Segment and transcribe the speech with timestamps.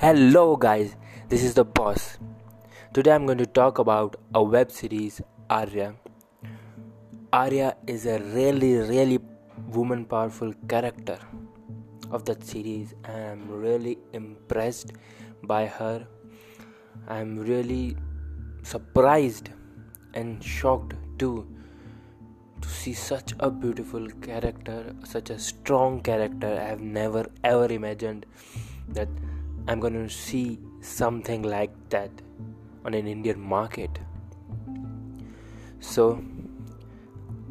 [0.00, 0.96] Hello, guys,
[1.28, 2.16] this is the boss.
[2.94, 5.94] Today I'm going to talk about a web series, Arya.
[7.34, 9.18] Arya is a really, really
[9.68, 11.18] woman powerful character
[12.10, 12.94] of that series.
[13.04, 14.92] I'm really impressed
[15.42, 16.06] by her.
[17.06, 17.98] I'm really
[18.62, 19.50] surprised
[20.14, 21.46] and shocked too
[22.62, 26.58] to see such a beautiful character, such a strong character.
[26.58, 28.24] I have never ever imagined
[28.88, 29.08] that
[29.68, 32.10] I'm going to see something like that
[32.84, 33.98] on an Indian market.
[35.80, 36.22] So,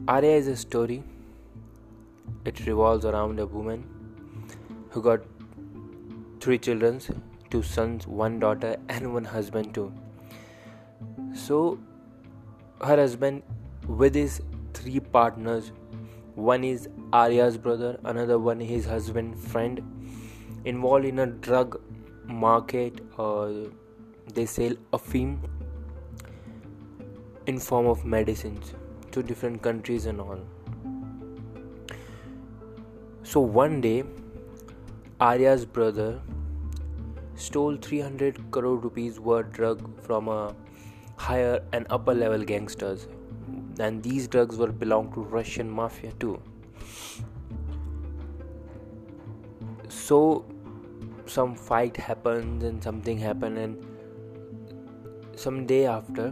[0.07, 1.03] Arya is a story.
[2.45, 3.83] It revolves around a woman
[4.89, 5.21] who got
[6.39, 7.01] three children
[7.49, 9.91] two sons, one daughter, and one husband, too.
[11.33, 11.79] So,
[12.81, 13.41] her husband,
[13.87, 14.41] with his
[14.73, 15.71] three partners
[16.39, 19.81] one is Arya's brother, another one his husband friend,
[20.63, 21.81] involved in a drug
[22.29, 23.67] market or
[24.33, 25.39] they sell afim
[27.47, 28.73] in form of medicines
[29.11, 30.39] to different countries and all.
[33.23, 34.03] So one day
[35.19, 36.21] arya's brother
[37.35, 40.55] stole 300 crore rupees worth drug from a
[41.15, 43.07] higher and upper level gangsters.
[43.79, 46.41] And these drugs were belong to russian mafia too.
[49.87, 50.45] So
[51.29, 53.85] some fight happens and something happened and
[55.35, 56.29] some day after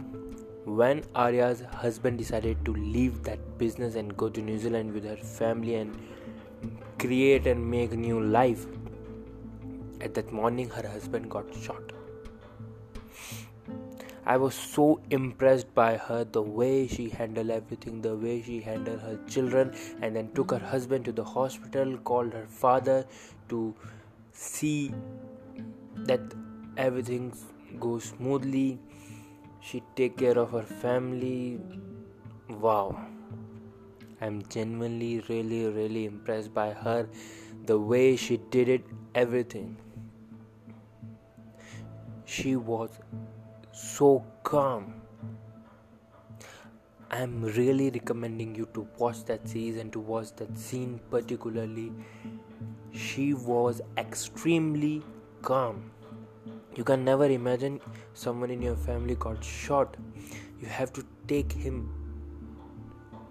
[0.64, 5.16] when Arya's husband decided to leave that business and go to New Zealand with her
[5.16, 5.98] family and
[6.98, 8.66] create and make new life
[10.00, 11.92] at that morning her husband got shot.
[14.26, 19.00] I was so impressed by her, the way she handled everything, the way she handled
[19.00, 23.06] her children, and then took her husband to the hospital, called her father
[23.48, 23.74] to
[24.38, 24.94] see
[26.06, 26.20] that
[26.76, 27.32] everything
[27.80, 28.78] goes smoothly.
[29.60, 31.58] She take care of her family.
[32.48, 33.04] Wow.
[34.20, 37.08] I'm genuinely really really impressed by her
[37.66, 38.84] the way she did it
[39.14, 39.76] everything.
[42.24, 42.90] She was
[43.72, 44.94] so calm.
[47.10, 51.92] I'm really recommending you to watch that and to watch that scene particularly
[53.08, 55.02] she was extremely
[55.42, 55.90] calm.
[56.76, 57.80] You can never imagine
[58.14, 59.96] someone in your family got shot.
[60.60, 61.78] You have to take him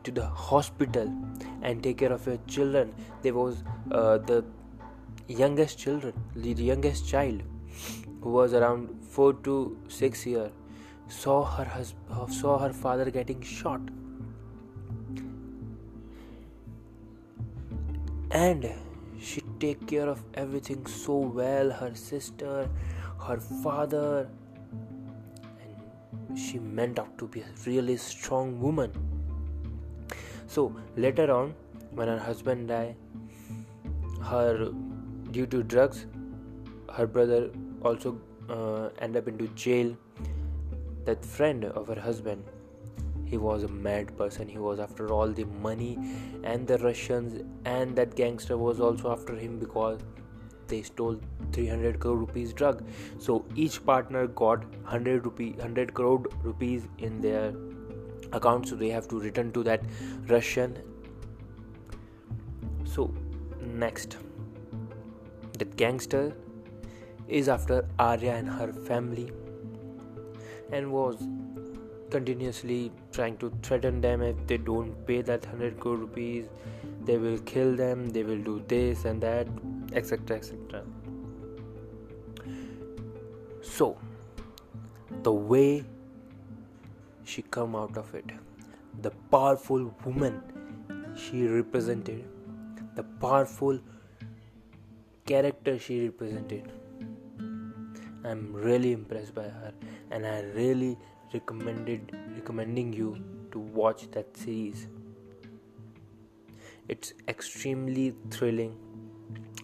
[0.04, 1.14] to the hospital
[1.62, 2.94] and take care of your children.
[3.22, 4.44] There was uh, the
[5.28, 7.44] youngest children, the youngest child,
[8.22, 10.52] who was around four to six years,
[11.08, 13.82] saw her husband, saw her father getting shot,
[18.32, 18.70] and
[19.20, 22.70] she take care of everything so well her sister
[23.28, 24.30] her father
[25.62, 28.92] and she meant out to be a really strong woman.
[30.48, 31.56] So later on
[31.92, 32.96] when her husband died
[34.24, 34.72] her
[35.32, 36.06] due to drugs
[36.94, 37.50] her brother
[37.82, 38.20] also
[38.50, 39.96] uh, end up into jail.
[41.06, 42.44] That friend of her husband
[43.30, 44.48] he was a mad person.
[44.48, 45.98] He was after all the money
[46.44, 50.00] and the russians and that gangster was also after him because
[50.68, 51.20] they stole
[51.54, 52.84] 300 crore rupees drug.
[53.20, 57.54] So each partner got 100 rupee 100 crore rupees in their
[58.34, 58.68] account.
[58.68, 59.82] So they have to return to that
[60.28, 60.78] russian.
[62.86, 63.14] So
[63.62, 64.18] next
[65.60, 66.36] that gangster
[67.28, 69.32] is after arya and her family
[70.72, 71.22] and was
[72.18, 74.22] continuously trying to threaten them.
[74.22, 76.50] If they don't pay that 100 crore rupees
[77.08, 79.48] they will kill them they will do this and that
[80.02, 80.84] etc etc
[83.74, 83.88] so
[85.28, 85.84] the way
[87.34, 88.34] she come out of it
[89.08, 90.42] the powerful woman
[91.26, 92.26] she represented
[93.00, 93.80] the powerful
[95.32, 96.72] character she represented
[98.30, 99.72] i'm really impressed by her.
[100.12, 100.98] And i really
[101.34, 103.18] recommended recommending you
[103.52, 104.88] to watch that series.
[106.88, 108.78] It's extremely thrilling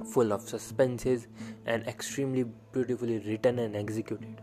[0.06, 1.28] full of suspenses
[1.66, 4.42] and extremely beautifully written and executed.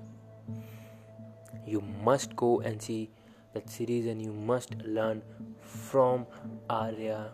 [1.66, 3.10] You must go and see
[3.52, 5.22] that series and you must learn
[5.60, 6.26] from
[6.68, 7.32] Arya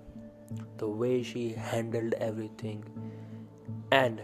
[0.78, 2.84] the way she handled everything.
[3.92, 4.20] And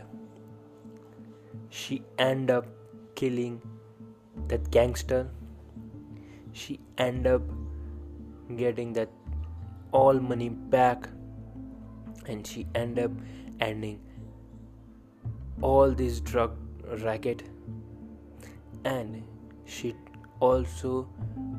[1.70, 2.66] she end up
[3.14, 3.60] killing
[4.48, 5.28] that gangster
[6.52, 7.42] she end up
[8.56, 9.08] getting that
[9.92, 11.08] all money back.
[12.26, 13.10] And she end up
[13.60, 14.00] ending
[15.60, 16.56] all this drug
[17.02, 17.42] racket.
[18.84, 19.22] And
[19.64, 19.94] she
[20.40, 21.08] also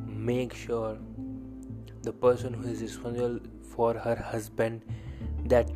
[0.05, 0.97] make sure
[2.03, 3.39] the person who is responsible
[3.75, 4.81] for her husband
[5.45, 5.69] that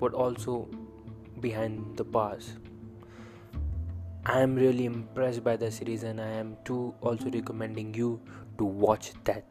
[0.00, 0.68] would also
[1.40, 2.56] behind the bars
[4.26, 8.20] i am really impressed by the series and i am too also recommending you
[8.58, 9.44] to watch that.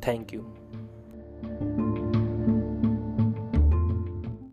[0.00, 2.01] Thank you